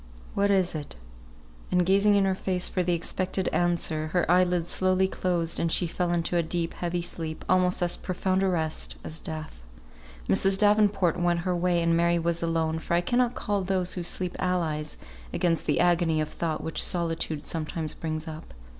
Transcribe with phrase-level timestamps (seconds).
[0.33, 0.95] What is it?"
[1.69, 5.71] And gazing in her face for the expected answer, her eye lids slowly closed, and
[5.71, 9.63] she fell into a deep, heavy sleep, almost as profound a rest as death.
[10.27, 10.57] Mrs.
[10.57, 14.35] Davenport went her way, and Mary was alone, for I cannot call those who sleep
[14.39, 14.97] allies
[15.31, 18.55] against the agony of thought which solitude sometimes brings up.